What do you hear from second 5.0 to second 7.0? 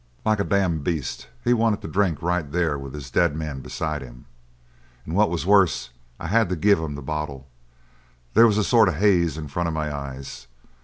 And what was worse, I had to give him